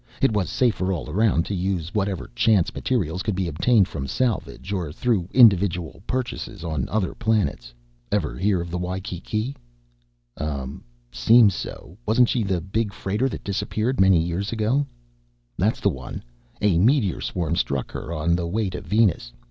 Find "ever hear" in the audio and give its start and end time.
8.11-8.61